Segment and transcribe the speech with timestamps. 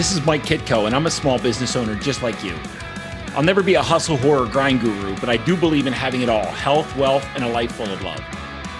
[0.00, 2.56] This is Mike Kitko, and I'm a small business owner just like you.
[3.34, 6.30] I'll never be a hustle, horror, grind guru, but I do believe in having it
[6.30, 8.24] all health, wealth, and a life full of love.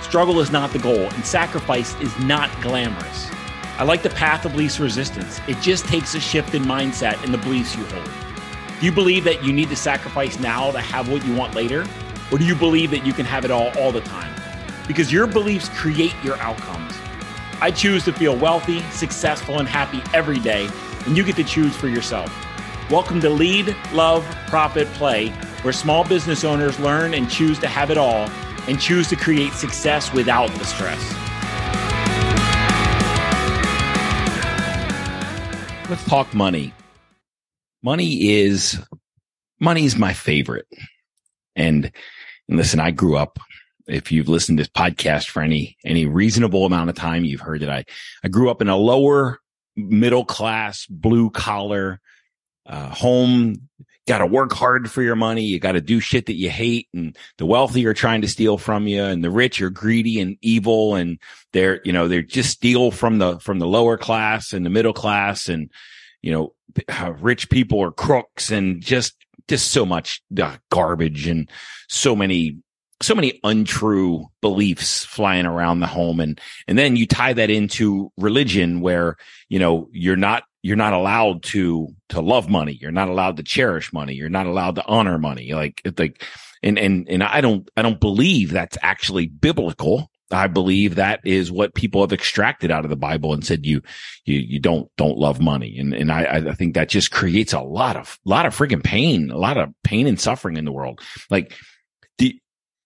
[0.00, 3.30] Struggle is not the goal, and sacrifice is not glamorous.
[3.76, 5.42] I like the path of least resistance.
[5.46, 8.08] It just takes a shift in mindset and the beliefs you hold.
[8.80, 11.84] Do you believe that you need to sacrifice now to have what you want later?
[12.32, 14.34] Or do you believe that you can have it all all the time?
[14.88, 16.94] Because your beliefs create your outcomes.
[17.60, 20.70] I choose to feel wealthy, successful, and happy every day,
[21.06, 22.30] and you get to choose for yourself.
[22.90, 25.28] Welcome to Lead, Love, Profit, Play,
[25.62, 28.28] where small business owners learn and choose to have it all
[28.66, 31.00] and choose to create success without the stress.
[35.88, 36.72] Let's talk money.
[37.82, 38.78] Money is
[39.58, 40.66] money is my favorite.
[41.56, 41.90] And,
[42.48, 43.38] and listen, I grew up
[43.90, 47.60] if you've listened to this podcast for any any reasonable amount of time, you've heard
[47.62, 47.84] that I
[48.24, 49.40] I grew up in a lower
[49.88, 52.00] middle class blue collar
[52.66, 53.68] uh, home.
[54.06, 55.42] Got to work hard for your money.
[55.42, 58.58] You got to do shit that you hate, and the wealthy are trying to steal
[58.58, 61.18] from you, and the rich are greedy and evil, and
[61.52, 64.92] they're you know they're just steal from the from the lower class and the middle
[64.92, 65.70] class, and
[66.22, 66.54] you know
[67.20, 69.14] rich people are crooks, and just
[69.48, 71.48] just so much uh, garbage and
[71.88, 72.56] so many
[73.02, 76.20] so many untrue beliefs flying around the home.
[76.20, 79.16] And and then you tie that into religion where
[79.48, 82.78] you know you're not you're not allowed to to love money.
[82.80, 84.14] You're not allowed to cherish money.
[84.14, 85.52] You're not allowed to honor money.
[85.54, 86.22] Like like
[86.62, 90.10] and and and I don't I don't believe that's actually biblical.
[90.32, 93.82] I believe that is what people have extracted out of the Bible and said you
[94.24, 95.78] you you don't don't love money.
[95.78, 99.30] And and I I think that just creates a lot of lot of freaking pain
[99.30, 101.00] a lot of pain and suffering in the world.
[101.30, 101.54] Like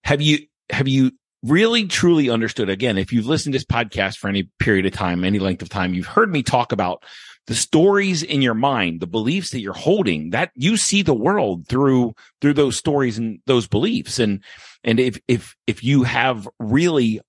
[0.05, 0.39] have you,
[0.69, 1.11] have you
[1.43, 2.69] really truly understood?
[2.69, 5.69] Again, if you've listened to this podcast for any period of time, any length of
[5.69, 7.03] time, you've heard me talk about
[7.47, 11.67] the stories in your mind, the beliefs that you're holding that you see the world
[11.67, 14.19] through, through those stories and those beliefs.
[14.19, 14.43] And,
[14.83, 17.19] and if, if, if you have really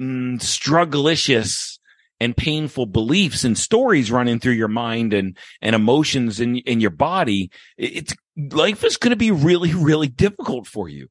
[0.00, 1.78] mm, strugglicious
[2.18, 6.90] and painful beliefs and stories running through your mind and, and emotions in, in your
[6.90, 11.08] body, it's life is going to be really, really difficult for you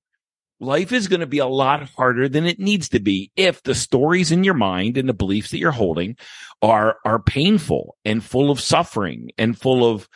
[0.62, 3.76] life is going to be a lot harder than it needs to be if the
[3.76, 6.16] stories in your mind and the beliefs that you're holding
[6.62, 10.08] are, are painful and full of suffering and full of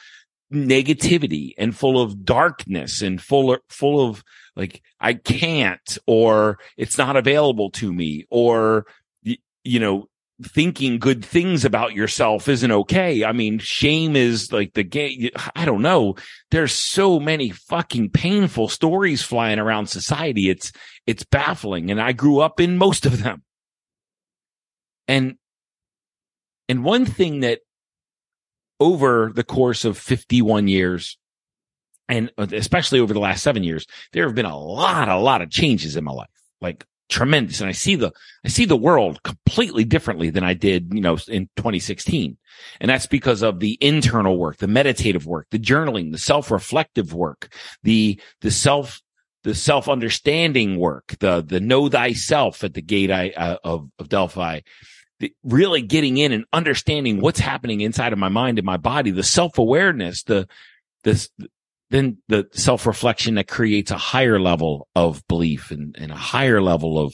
[0.54, 4.24] negativity and full of darkness and full of, full of
[4.56, 8.86] like, I can't or it's not available to me or,
[9.24, 10.08] you know,
[10.44, 13.24] thinking good things about yourself isn't okay.
[13.24, 15.30] I mean, shame is like the game.
[15.56, 16.16] I don't know.
[16.52, 20.50] There's so many fucking painful stories flying around society.
[20.50, 20.72] It's,
[21.08, 21.90] it's baffling.
[21.90, 23.44] And I grew up in most of them.
[25.08, 25.36] And,
[26.68, 27.60] and one thing that
[28.80, 31.18] over the course of 51 years,
[32.10, 35.50] and especially over the last seven years, there have been a lot, a lot of
[35.50, 36.28] changes in my life.
[36.60, 37.60] Like tremendous.
[37.60, 38.12] And I see the,
[38.44, 42.38] I see the world completely differently than I did, you know, in 2016.
[42.80, 47.54] And that's because of the internal work, the meditative work, the journaling, the self-reflective work,
[47.84, 49.02] the, the self,
[49.44, 54.62] the self-understanding work, the, the know thyself at the gate I, uh, of, of Delphi.
[55.20, 59.12] The, really getting in and understanding what's happening inside of my mind and my body,
[59.12, 60.48] the self-awareness, the,
[61.04, 61.30] this,
[61.90, 67.00] then the self-reflection that creates a higher level of belief and, and a higher level
[67.00, 67.14] of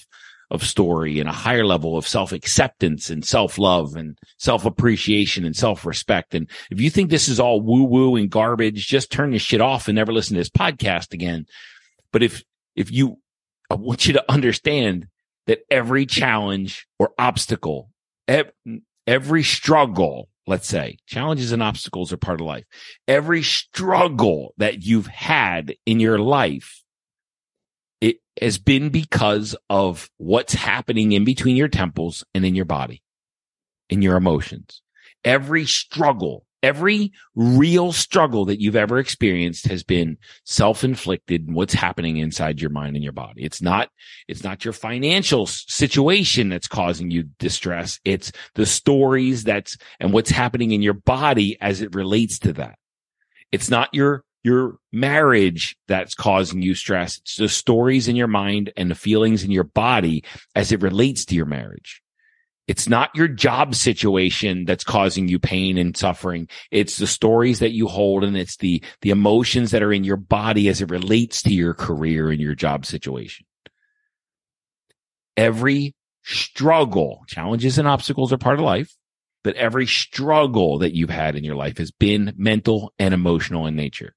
[0.51, 6.35] of story and a higher level of self-acceptance and self-love and self-appreciation and self-respect.
[6.35, 9.87] And if you think this is all woo-woo and garbage, just turn this shit off
[9.87, 11.45] and never listen to this podcast again.
[12.11, 12.43] But if,
[12.75, 13.17] if you,
[13.69, 15.07] I want you to understand
[15.47, 17.89] that every challenge or obstacle,
[19.07, 22.65] every struggle let's say challenges and obstacles are part of life.
[23.07, 26.83] Every struggle that you've had in your life,
[27.99, 33.01] it has been because of what's happening in between your temples and in your body,
[33.89, 34.81] in your emotions.
[35.23, 42.17] Every struggle Every real struggle that you've ever experienced has been self-inflicted and what's happening
[42.17, 43.43] inside your mind and your body.
[43.43, 43.89] It's not,
[44.27, 47.99] it's not your financial situation that's causing you distress.
[48.05, 52.75] It's the stories that's and what's happening in your body as it relates to that.
[53.51, 57.17] It's not your, your marriage that's causing you stress.
[57.17, 60.23] It's the stories in your mind and the feelings in your body
[60.55, 62.01] as it relates to your marriage.
[62.67, 66.47] It's not your job situation that's causing you pain and suffering.
[66.69, 70.15] It's the stories that you hold and it's the, the emotions that are in your
[70.17, 73.45] body as it relates to your career and your job situation.
[75.35, 78.95] Every struggle, challenges and obstacles are part of life.
[79.43, 83.75] but every struggle that you've had in your life has been mental and emotional in
[83.75, 84.15] nature.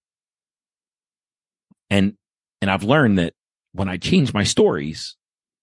[1.91, 2.15] And,
[2.61, 3.35] and I've learned that
[3.73, 5.17] when I change my stories,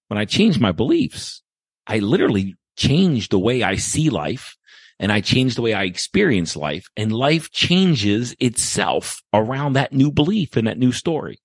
[0.07, 1.41] when I change my beliefs,
[1.87, 4.56] I literally change the way I see life
[5.00, 10.12] and I change the way I experience life and life changes itself around that new
[10.12, 11.39] belief and that new story.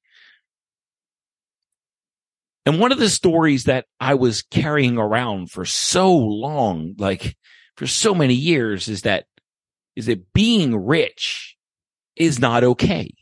[2.67, 7.37] And one of the stories that I was carrying around for so long, like
[7.77, 9.25] for so many years is that,
[9.95, 11.57] is that being rich
[12.17, 13.15] is not okay.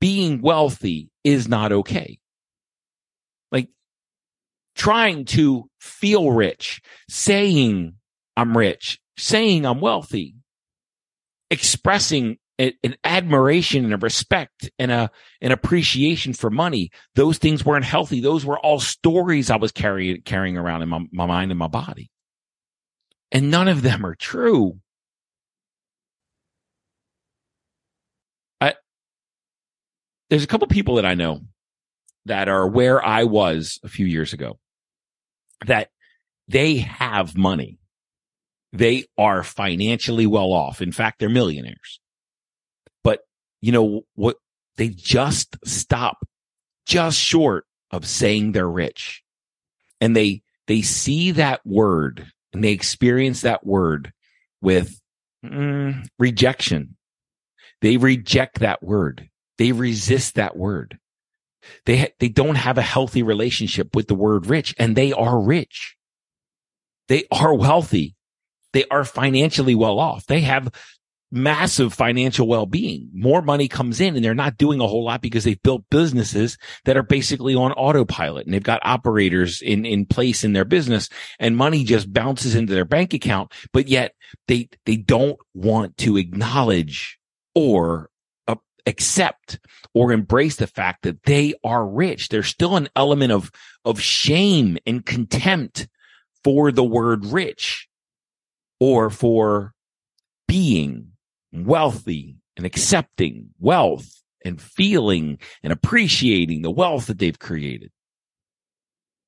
[0.00, 2.18] Being wealthy is not okay.
[4.74, 7.94] Trying to feel rich, saying
[8.36, 10.34] I'm rich, saying I'm wealthy,
[11.50, 15.10] expressing a, an admiration and a respect and a
[15.40, 16.90] an appreciation for money.
[17.14, 18.20] Those things weren't healthy.
[18.20, 21.68] Those were all stories I was carrying carrying around in my, my mind and my
[21.68, 22.10] body
[23.32, 24.78] and none of them are true.
[28.60, 28.74] I,
[30.28, 31.40] there's a couple people that I know
[32.26, 34.58] that are where I was a few years ago
[35.66, 35.88] that
[36.48, 37.78] they have money.
[38.72, 40.80] They are financially well off.
[40.80, 42.00] In fact, they're millionaires.
[43.04, 43.20] But
[43.60, 44.36] you know what?
[44.76, 46.26] They just stop
[46.86, 49.22] just short of saying they're rich
[50.00, 54.12] and they, they see that word and they experience that word
[54.62, 54.98] with
[55.44, 56.96] mm, rejection.
[57.82, 59.28] They reject that word.
[59.58, 60.98] They resist that word.
[61.86, 65.40] They, ha- they don't have a healthy relationship with the word rich and they are
[65.40, 65.96] rich.
[67.08, 68.16] They are wealthy.
[68.72, 70.26] They are financially well off.
[70.26, 70.72] They have
[71.32, 73.08] massive financial well-being.
[73.14, 76.58] More money comes in and they're not doing a whole lot because they've built businesses
[76.84, 81.08] that are basically on autopilot and they've got operators in, in place in their business
[81.38, 83.50] and money just bounces into their bank account.
[83.72, 84.14] But yet
[84.46, 87.18] they, they don't want to acknowledge
[87.54, 88.10] or
[88.86, 89.60] accept
[89.94, 92.28] or embrace the fact that they are rich.
[92.28, 93.50] There's still an element of,
[93.84, 95.88] of shame and contempt
[96.42, 97.88] for the word rich
[98.80, 99.74] or for
[100.48, 101.12] being
[101.52, 107.90] wealthy and accepting wealth and feeling and appreciating the wealth that they've created.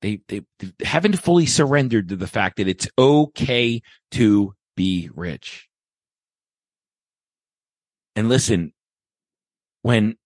[0.01, 3.81] They, they, they haven't fully surrendered to the fact that it's okay
[4.11, 5.67] to be rich.
[8.15, 8.73] And listen,
[9.85, 10.17] when,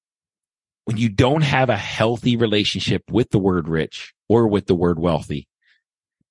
[0.86, 4.98] when you don't have a healthy relationship with the word rich or with the word
[4.98, 5.50] wealthy,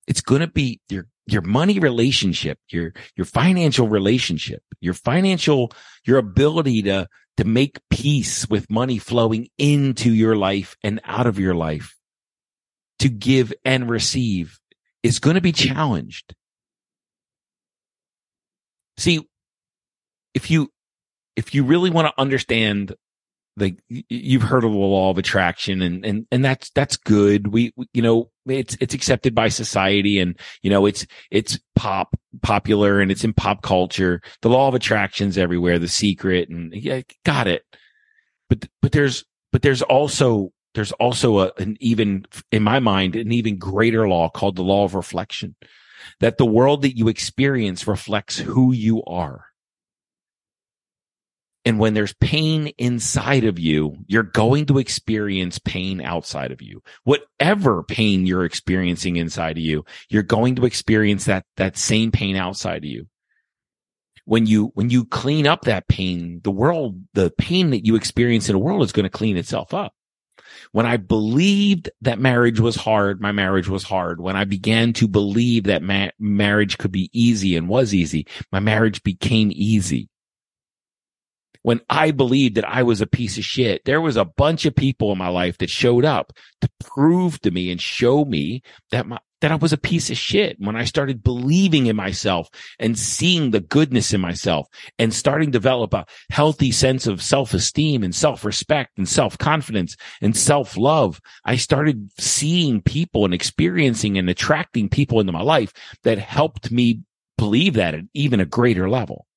[0.07, 5.71] it's going to be, you're your money relationship, your, your financial relationship, your financial,
[6.07, 11.37] your ability to, to make peace with money flowing into your life and out of
[11.37, 11.95] your life
[12.97, 14.59] to give and receive
[15.03, 16.33] is going to be challenged.
[18.97, 19.29] See,
[20.33, 20.71] if you,
[21.35, 22.95] if you really want to understand
[23.59, 27.47] like you've heard of the law of attraction and, and, and that's, that's good.
[27.47, 32.99] We, you know, it's, it's accepted by society and, you know, it's, it's pop popular
[32.99, 34.21] and it's in pop culture.
[34.41, 37.63] The law of attraction's everywhere, the secret and yeah, got it.
[38.49, 43.31] But, but there's, but there's also, there's also a, an even, in my mind, an
[43.31, 45.55] even greater law called the law of reflection
[46.19, 49.45] that the world that you experience reflects who you are.
[51.65, 56.81] And when there's pain inside of you, you're going to experience pain outside of you.
[57.03, 62.37] Whatever pain you're experiencing inside of you, you're going to experience that, that same pain
[62.37, 63.07] outside of you.
[64.23, 68.47] When you, when you clean up that pain, the world, the pain that you experience
[68.47, 69.93] in the world is going to clean itself up.
[70.71, 74.21] When I believed that marriage was hard, my marriage was hard.
[74.21, 78.59] When I began to believe that ma- marriage could be easy and was easy, my
[78.59, 80.09] marriage became easy
[81.69, 84.75] when I believed that I was a piece of shit, there was a bunch of
[84.75, 89.05] people in my life that showed up to prove to me and show me that
[89.05, 90.57] my, that I was a piece of shit.
[90.57, 92.49] When I started believing in myself
[92.79, 94.65] and seeing the goodness in myself
[94.97, 101.21] and starting to develop a healthy sense of self-esteem and self-respect and self-confidence and self-love,
[101.45, 105.71] I started seeing people and experiencing and attracting people into my life
[106.01, 107.01] that helped me
[107.37, 109.27] believe that at even a greater level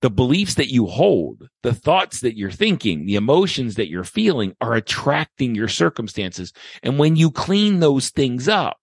[0.00, 4.54] the beliefs that you hold, the thoughts that you're thinking, the emotions that you're feeling
[4.60, 6.52] are attracting your circumstances.
[6.82, 8.78] And when you clean those things up,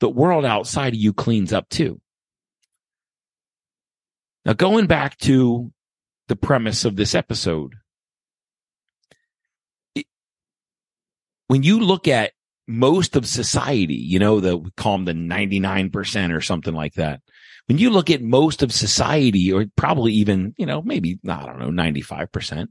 [0.00, 2.00] the world outside of you cleans up too.
[4.44, 5.72] Now, going back to
[6.28, 7.74] the premise of this episode,
[9.94, 10.06] it,
[11.46, 12.32] when you look at
[12.66, 17.20] most of society, you know, the, we call them the 99% or something like that.
[17.66, 21.58] When you look at most of society or probably even, you know, maybe, I don't
[21.58, 22.66] know, 95%.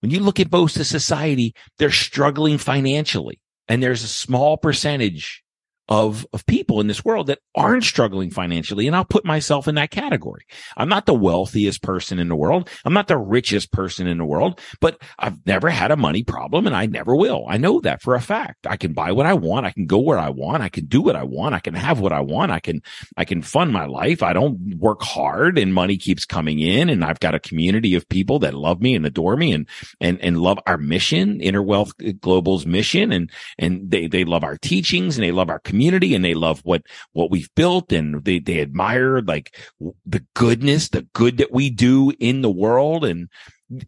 [0.00, 5.43] When you look at most of society, they're struggling financially and there's a small percentage
[5.88, 8.86] of, of people in this world that aren't struggling financially.
[8.86, 10.46] And I'll put myself in that category.
[10.76, 12.70] I'm not the wealthiest person in the world.
[12.84, 16.66] I'm not the richest person in the world, but I've never had a money problem
[16.66, 17.44] and I never will.
[17.48, 18.66] I know that for a fact.
[18.66, 19.66] I can buy what I want.
[19.66, 20.62] I can go where I want.
[20.62, 21.54] I can do what I want.
[21.54, 22.50] I can have what I want.
[22.50, 22.82] I can,
[23.16, 24.22] I can fund my life.
[24.22, 28.08] I don't work hard and money keeps coming in and I've got a community of
[28.08, 29.68] people that love me and adore me and,
[30.00, 33.12] and, and love our mission, Inner Wealth Global's mission.
[33.12, 36.34] And, and they, they love our teachings and they love our community community and they
[36.34, 36.82] love what,
[37.14, 39.58] what we've built and they, they admire like
[40.06, 43.04] the goodness, the good that we do in the world.
[43.04, 43.28] And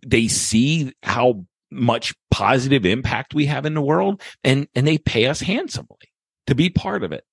[0.05, 5.27] they see how much positive impact we have in the world and, and they pay
[5.27, 6.11] us handsomely
[6.49, 7.25] to be part of it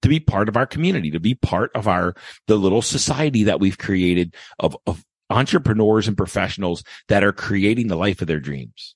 [0.00, 2.14] to be part of our community, to be part of our,
[2.46, 7.96] the little society that we've created of, of entrepreneurs and professionals that are creating the
[7.96, 8.94] life of their dreams.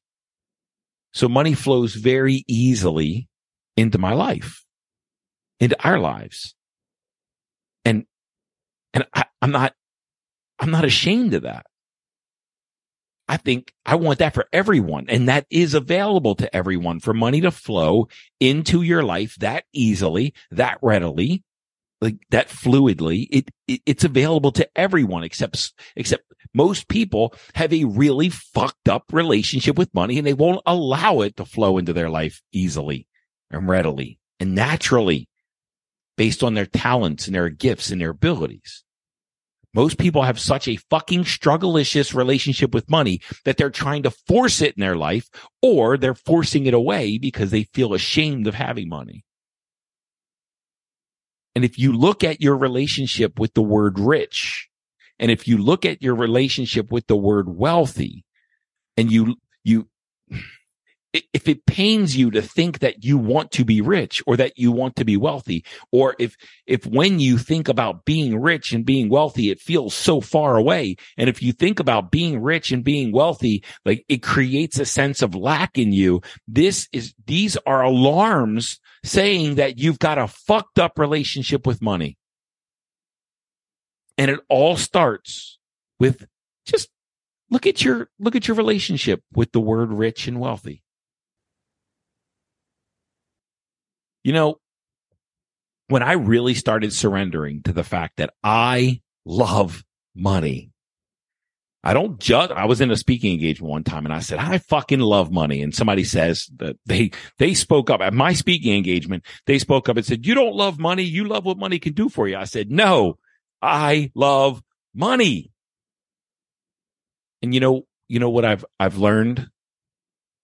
[1.13, 3.27] So money flows very easily
[3.77, 4.63] into my life
[5.63, 6.57] into our lives.
[7.85, 8.05] And,
[8.93, 9.75] and I, I'm not,
[10.59, 11.67] I'm not ashamed of that.
[13.29, 15.07] I think I want that for everyone.
[15.09, 18.09] And that is available to everyone for money to flow
[18.41, 21.45] into your life that easily, that readily,
[22.01, 23.29] like that fluidly.
[23.31, 29.05] It, it, it's available to everyone except, except most people have a really fucked up
[29.13, 33.07] relationship with money and they won't allow it to flow into their life easily
[33.53, 35.29] and readily and naturally
[36.17, 38.85] based on their talents and their gifts and their abilities.
[39.75, 44.61] Most people have such a fucking strugglicious relationship with money that they're trying to force
[44.61, 45.31] it in their life
[45.63, 49.25] or they're forcing it away because they feel ashamed of having money.
[51.55, 54.69] And if you look at your relationship with the word rich,
[55.19, 58.25] and if you look at your relationship with the word wealthy,
[58.97, 59.89] and you, you,
[61.13, 64.73] if it pains you to think that you want to be rich or that you
[64.73, 69.11] want to be wealthy, or if, if when you think about being rich and being
[69.11, 70.97] wealthy, it feels so far away.
[71.19, 75.21] And if you think about being rich and being wealthy, like it creates a sense
[75.21, 76.23] of lack in you.
[76.49, 82.17] This is, these are alarms saying that you've got a fucked up relationship with money.
[84.17, 85.59] And it all starts
[85.99, 86.27] with
[86.65, 86.89] just
[87.51, 90.83] look at your, look at your relationship with the word rich and wealthy.
[94.25, 94.61] You know,
[95.89, 100.73] when I really started surrendering to the fact that I love money,
[101.85, 102.53] I don't judge.
[102.53, 105.63] I was in a speaking engagement one time and I said, I fucking love money.
[105.63, 109.25] And somebody says that they, they spoke up at my speaking engagement.
[109.47, 111.03] They spoke up and said, you don't love money.
[111.03, 112.37] You love what money can do for you.
[112.37, 113.19] I said, no,
[113.61, 114.63] I love
[114.95, 115.51] money.
[117.43, 119.51] And you know, you know what I've, I've learned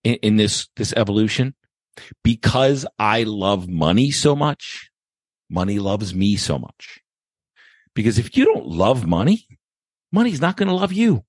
[0.02, 1.54] in, in this, this evolution?
[2.23, 4.90] Because I love money so much,
[5.50, 7.00] money loves me so much.
[7.95, 9.47] Because if you don't love money,
[10.12, 11.25] money's not going to love you.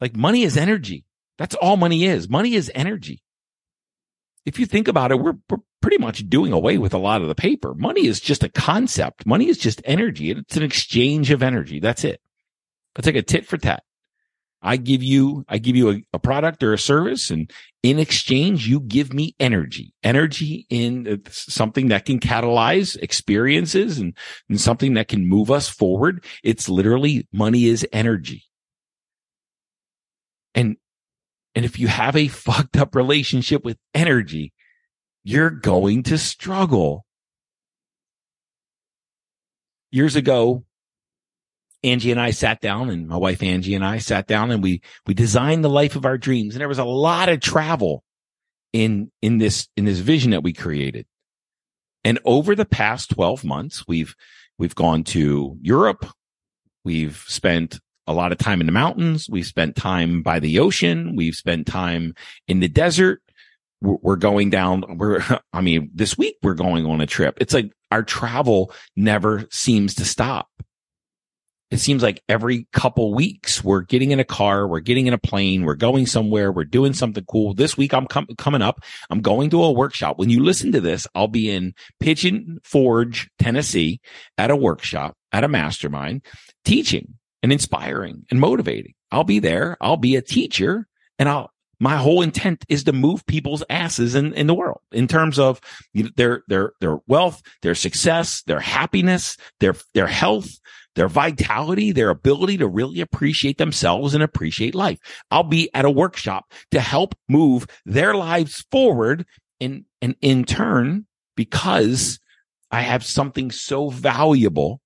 [0.00, 1.04] Like money is energy.
[1.38, 2.28] That's all money is.
[2.28, 3.22] Money is energy.
[4.44, 7.28] If you think about it, we're, we're pretty much doing away with a lot of
[7.28, 7.74] the paper.
[7.74, 9.26] Money is just a concept.
[9.26, 10.30] Money is just energy.
[10.30, 11.80] It's an exchange of energy.
[11.80, 12.20] That's it.
[12.96, 13.84] It's like a tit for tat.
[14.60, 17.50] I give you, I give you a, a, product or a service and
[17.82, 24.16] in exchange, you give me energy, energy in uh, something that can catalyze experiences and,
[24.48, 26.24] and something that can move us forward.
[26.42, 28.44] It's literally money is energy.
[30.54, 30.76] And,
[31.54, 34.52] and if you have a fucked up relationship with energy,
[35.22, 37.04] you're going to struggle.
[39.90, 40.64] Years ago,
[41.84, 44.82] Angie and I sat down and my wife Angie and I sat down and we,
[45.06, 46.54] we designed the life of our dreams.
[46.54, 48.02] And there was a lot of travel
[48.72, 51.06] in, in this, in this vision that we created.
[52.04, 54.14] And over the past 12 months, we've,
[54.58, 56.06] we've gone to Europe.
[56.84, 59.28] We've spent a lot of time in the mountains.
[59.30, 61.14] We've spent time by the ocean.
[61.14, 62.14] We've spent time
[62.48, 63.22] in the desert.
[63.80, 64.96] We're, going down.
[64.96, 67.38] We're, I mean, this week we're going on a trip.
[67.40, 70.48] It's like our travel never seems to stop
[71.70, 75.18] it seems like every couple weeks we're getting in a car, we're getting in a
[75.18, 77.52] plane, we're going somewhere, we're doing something cool.
[77.52, 78.80] This week I'm com- coming up.
[79.10, 80.18] I'm going to a workshop.
[80.18, 84.00] When you listen to this, I'll be in Pigeon Forge, Tennessee
[84.38, 86.24] at a workshop, at a mastermind,
[86.64, 88.94] teaching and inspiring and motivating.
[89.10, 89.76] I'll be there.
[89.80, 90.86] I'll be a teacher
[91.18, 95.06] and I'll my whole intent is to move people's asses in, in the world in
[95.06, 95.60] terms of
[96.16, 100.48] their, their, their wealth, their success, their happiness, their, their health,
[100.98, 104.98] their vitality, their ability to really appreciate themselves and appreciate life.
[105.30, 109.24] I'll be at a workshop to help move their lives forward
[109.60, 112.18] and, and in turn, because
[112.72, 114.80] I have something so valuable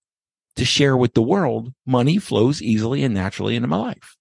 [0.56, 4.16] to share with the world, money flows easily and naturally into my life.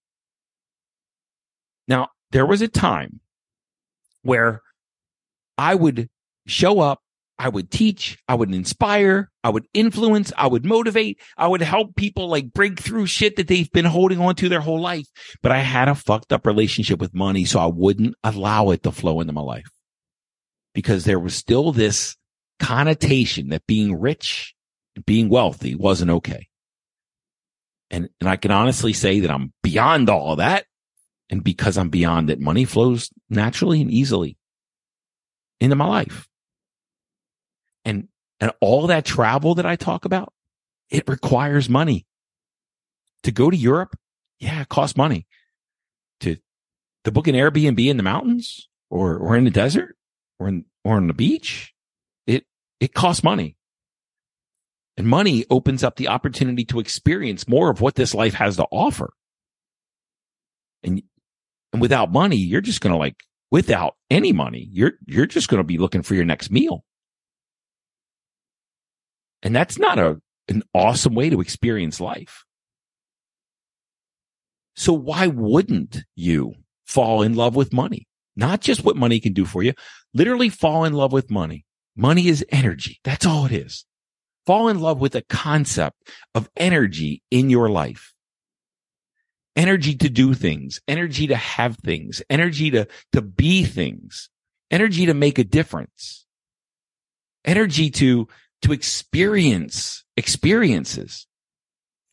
[1.90, 3.20] Now, there was a time
[4.22, 4.62] where
[5.58, 6.08] I would
[6.48, 7.02] show up,
[7.42, 11.96] I would teach, I would inspire, I would influence, I would motivate, I would help
[11.96, 15.08] people like break through shit that they've been holding on to their whole life.
[15.42, 18.92] But I had a fucked up relationship with money, so I wouldn't allow it to
[18.92, 19.72] flow into my life
[20.76, 22.16] because there was still this
[22.60, 24.54] connotation that being rich,
[24.96, 26.48] and being wealthy wasn't okay.
[27.90, 30.66] And, and I can honestly say that I'm beyond all that.
[31.32, 34.38] And because I'm beyond it, money flows naturally and easily
[35.60, 36.28] into my life.
[37.86, 38.08] And,
[38.40, 40.34] and all that travel that I talk about,
[40.90, 42.06] it requires money
[43.24, 43.96] to go to Europe.
[44.40, 45.28] Yeah, it costs money
[46.22, 46.38] to,
[47.04, 49.96] to book an Airbnb in the mountains or, or in the desert
[50.40, 51.74] or in, or on the beach.
[52.28, 52.46] It,
[52.80, 53.56] it costs money.
[54.98, 58.66] And money opens up the opportunity to experience more of what this life has to
[58.72, 59.14] offer.
[60.84, 61.02] And
[61.72, 63.16] and without money, you're just going to like,
[63.50, 66.84] without any money, you're, you're just going to be looking for your next meal.
[69.44, 72.44] And that's not a, an awesome way to experience life.
[74.76, 76.54] So why wouldn't you
[76.86, 78.08] fall in love with money?
[78.36, 79.74] Not just what money can do for you,
[80.14, 81.66] literally fall in love with money.
[81.96, 83.00] Money is energy.
[83.04, 83.86] That's all it is.
[84.46, 85.98] Fall in love with the concept
[86.34, 88.14] of energy in your life
[89.56, 94.30] energy to do things, energy to have things, energy to, to be things,
[94.70, 96.26] energy to make a difference,
[97.46, 98.28] energy to,
[98.64, 101.28] to experience experiences,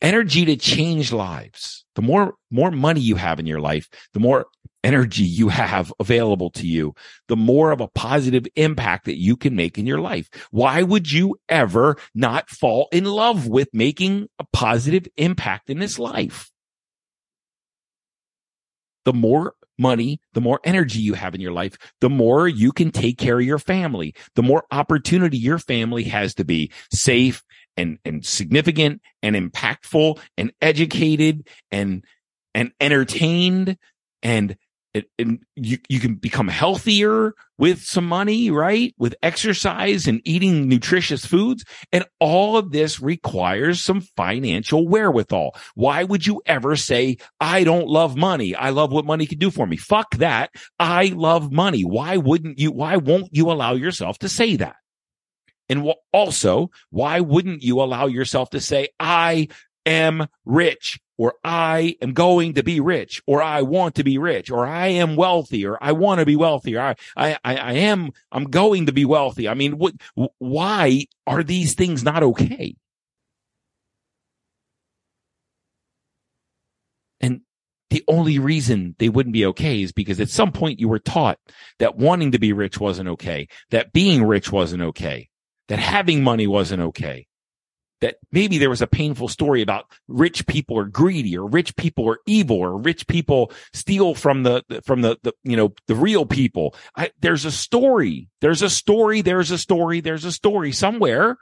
[0.01, 1.85] energy to change lives.
[1.95, 4.47] The more, more money you have in your life, the more
[4.83, 6.93] energy you have available to you,
[7.27, 10.29] the more of a positive impact that you can make in your life.
[10.51, 15.99] Why would you ever not fall in love with making a positive impact in this
[15.99, 16.49] life?
[19.09, 22.91] the more money, the more energy you have in your life, the more you can
[22.91, 27.43] take care of your family, the more opportunity your family has to be safe
[27.77, 32.03] and, and significant and impactful and educated and,
[32.53, 33.77] and entertained
[34.21, 34.57] and
[34.93, 38.93] and you, you can become healthier with some money, right?
[38.97, 41.63] With exercise and eating nutritious foods.
[41.91, 45.55] And all of this requires some financial wherewithal.
[45.75, 48.55] Why would you ever say, I don't love money.
[48.55, 49.77] I love what money can do for me.
[49.77, 50.51] Fuck that.
[50.79, 51.83] I love money.
[51.83, 54.75] Why wouldn't you, why won't you allow yourself to say that?
[55.69, 59.49] And also, why wouldn't you allow yourself to say, I
[59.85, 64.49] am rich or I am going to be rich or I want to be rich
[64.49, 68.11] or I am wealthy or I want to be wealthy or I, I, I am,
[68.31, 69.49] I'm going to be wealthy.
[69.49, 69.95] I mean, what,
[70.37, 72.77] why are these things not okay?
[77.19, 77.41] And
[77.89, 81.37] the only reason they wouldn't be okay is because at some point you were taught
[81.79, 85.27] that wanting to be rich wasn't okay, that being rich wasn't okay,
[85.67, 87.27] that having money wasn't okay
[88.01, 92.09] that maybe there was a painful story about rich people are greedy or rich people
[92.09, 96.25] are evil or rich people steal from the, from the, the you know, the real
[96.25, 96.75] people.
[96.95, 98.29] I, there's a story.
[98.41, 99.21] There's a story.
[99.21, 99.99] There's a story.
[99.99, 101.37] There's a story somewhere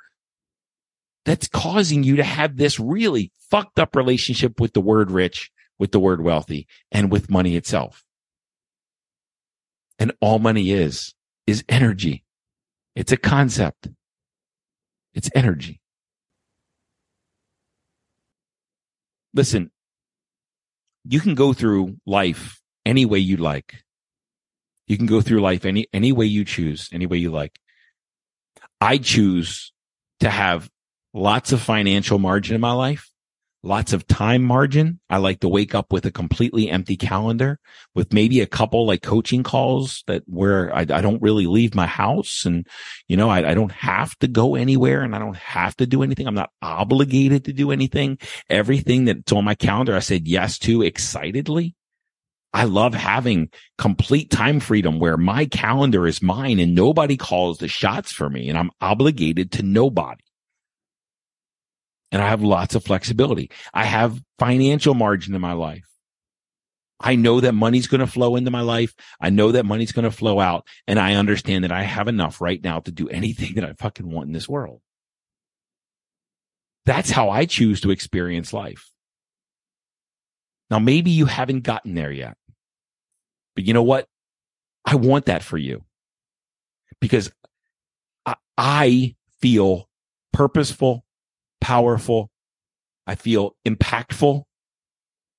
[1.25, 5.91] that's causing you to have this really fucked up relationship with the word rich, with
[5.91, 8.03] the word wealthy and with money itself.
[9.99, 11.13] And all money is,
[11.45, 12.23] is energy.
[12.95, 13.89] It's a concept.
[15.13, 15.81] It's energy.
[19.37, 19.71] Listen,
[21.05, 23.83] you can go through life any way you like.
[24.87, 27.57] You can go through life any, any way you choose, any way you like.
[28.81, 29.71] I choose
[30.19, 30.69] to have
[31.13, 33.09] lots of financial margin in my life
[33.63, 34.99] lots of time margin.
[35.09, 37.59] I like to wake up with a completely empty calendar
[37.95, 41.87] with maybe a couple like coaching calls that where I, I don't really leave my
[41.87, 42.67] house and,
[43.07, 46.03] you know, I, I, don't have to go anywhere and I don't have to do
[46.03, 46.27] anything.
[46.27, 48.19] I'm not obligated to do anything.
[48.49, 51.75] Everything that's on my calendar, I said yes to excitedly.
[52.53, 57.67] I love having complete time freedom where my calendar is mine and nobody calls the
[57.67, 60.23] shots for me and I'm obligated to nobody
[62.11, 63.51] and I have lots of flexibility.
[63.73, 65.87] I have financial margin in my life.
[66.99, 68.95] I know that money's going to flow into my life.
[69.21, 70.65] I know that money's going to flow out.
[70.87, 74.09] And I understand that I have enough right now to do anything that I fucking
[74.09, 74.81] want in this world.
[76.85, 78.89] That's how I choose to experience life.
[80.69, 82.37] Now, maybe you haven't gotten there yet,
[83.55, 84.07] but you know what?
[84.85, 85.83] I want that for you
[86.99, 87.31] because
[88.57, 89.89] I feel
[90.33, 91.05] purposeful,
[91.61, 92.29] powerful.
[93.05, 94.43] I feel impactful.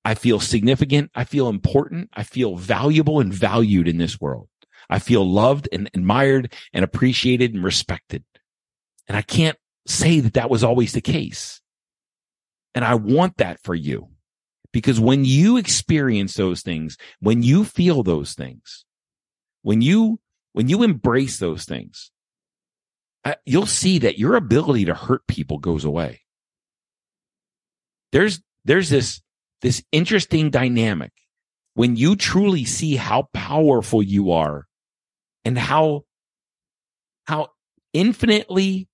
[0.05, 1.11] I feel significant.
[1.13, 2.09] I feel important.
[2.13, 4.47] I feel valuable and valued in this world.
[4.89, 8.23] I feel loved and admired and appreciated and respected.
[9.07, 11.61] And I can't say that that was always the case.
[12.73, 14.09] And I want that for you
[14.71, 18.85] because when you experience those things, when you feel those things,
[19.63, 20.19] when you,
[20.53, 22.11] when you embrace those things,
[23.45, 26.21] you'll see that your ability to hurt people goes away.
[28.11, 29.21] There's, there's this,
[29.61, 31.11] this interesting dynamic
[31.73, 34.67] when you truly see how powerful you are
[35.45, 36.05] and how,
[37.25, 37.49] how
[37.93, 38.87] infinitely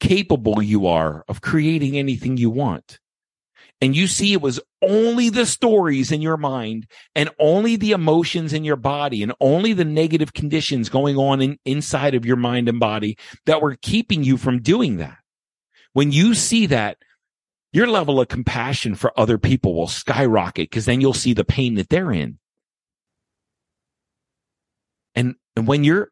[0.00, 2.98] capable you are of creating anything you want
[3.80, 8.52] and you see it was only the stories in your mind and only the emotions
[8.52, 12.68] in your body and only the negative conditions going on in, inside of your mind
[12.68, 15.18] and body that were keeping you from doing that.
[15.92, 16.98] When you see that,
[17.72, 21.74] your level of compassion for other people will skyrocket because then you'll see the pain
[21.74, 22.38] that they're in.
[25.14, 26.10] And, and when you're,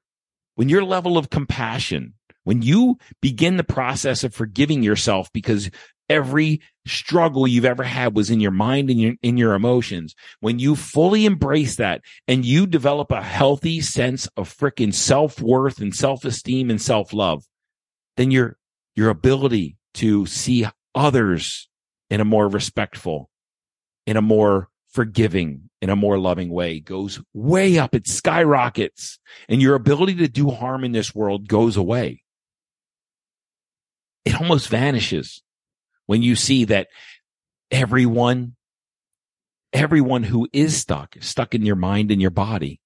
[0.57, 5.70] when your level of compassion when you begin the process of forgiving yourself because
[6.08, 10.14] every struggle you've ever had was in your mind and your, in your emotions.
[10.40, 15.80] When you fully embrace that and you develop a healthy sense of freaking self worth
[15.80, 17.44] and self esteem and self love,
[18.16, 18.56] then your,
[18.94, 21.68] your ability to see others
[22.10, 23.30] in a more respectful,
[24.06, 27.94] in a more forgiving, in a more loving way goes way up.
[27.94, 32.22] It skyrockets and your ability to do harm in this world goes away.
[34.24, 35.42] It almost vanishes
[36.06, 36.88] when you see that
[37.70, 38.56] everyone,
[39.72, 42.80] everyone who is stuck, stuck in your mind and your body,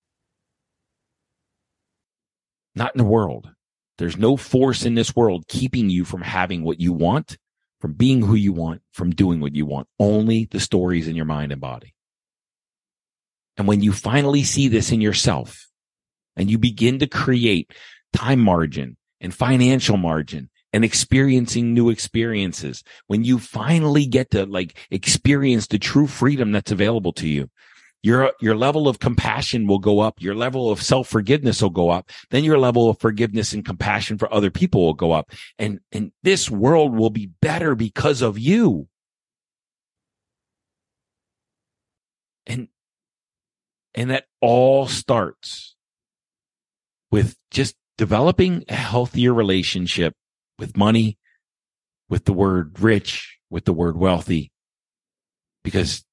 [2.74, 3.50] not in the world.
[3.98, 7.36] There's no force in this world keeping you from having what you want,
[7.80, 9.88] from being who you want, from doing what you want.
[9.98, 11.94] Only the stories in your mind and body.
[13.56, 15.66] And when you finally see this in yourself
[16.36, 17.72] and you begin to create
[18.12, 22.82] time margin and financial margin and experiencing new experiences.
[23.06, 27.50] When you finally get to like experience the true freedom that's available to you,
[28.02, 30.20] your, your level of compassion will go up.
[30.20, 32.10] Your level of self forgiveness will go up.
[32.30, 35.32] Then your level of forgiveness and compassion for other people will go up.
[35.58, 38.88] And, and this world will be better because of you.
[42.46, 42.68] And,
[43.94, 45.74] and that all starts
[47.10, 50.14] with just developing a healthier relationship
[50.58, 51.18] with money,
[52.08, 54.52] with the word rich, with the word wealthy,
[55.62, 56.04] because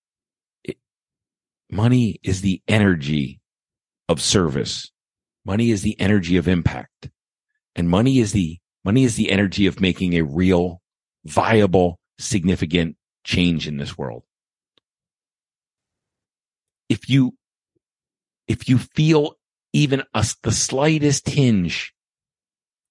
[0.64, 0.78] it,
[1.70, 3.40] money is the energy
[4.08, 4.92] of service.
[5.46, 7.10] Money is the energy of impact
[7.76, 10.82] and money is the, money is the energy of making a real,
[11.26, 14.24] viable, significant change in this world.
[16.88, 17.34] If you,
[18.48, 19.36] if you feel
[19.74, 21.94] even a, the slightest tinge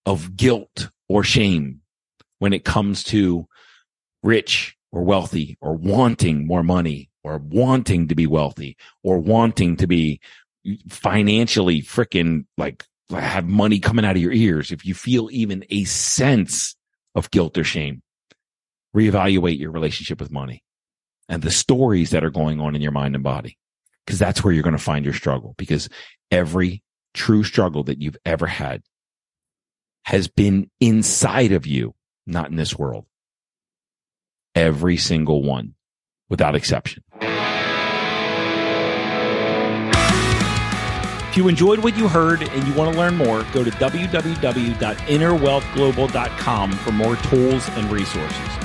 [0.04, 1.80] of guilt or shame
[2.38, 3.46] when it comes to
[4.22, 9.86] rich or wealthy or wanting more money or wanting to be wealthy or wanting to
[9.86, 10.20] be
[10.88, 14.72] financially freaking like have money coming out of your ears.
[14.72, 16.76] If you feel even a sense
[17.14, 18.02] of guilt or shame,
[18.96, 20.62] reevaluate your relationship with money
[21.28, 23.58] and the stories that are going on in your mind and body.
[24.06, 25.88] Cause that's where you're going to find your struggle because
[26.30, 26.82] every
[27.14, 28.82] true struggle that you've ever had
[30.04, 31.94] has been inside of you,
[32.26, 33.06] not in this world.
[34.54, 35.74] Every single one
[36.28, 37.02] without exception.
[41.34, 46.72] If you enjoyed what you heard and you want to learn more, go to www.innerwealthglobal.com
[46.72, 48.63] for more tools and resources.